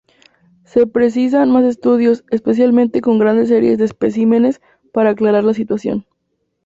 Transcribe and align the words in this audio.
Se 0.63 0.87
precisan 0.87 1.51
más 1.51 1.63
estudios, 1.63 2.23
especialmente 2.31 3.01
con 3.01 3.19
grandes 3.19 3.49
series 3.49 3.77
de 3.77 3.85
especímenes, 3.85 4.59
para 4.91 5.11
aclarar 5.11 5.43
las 5.43 5.57
situación. 5.57 6.07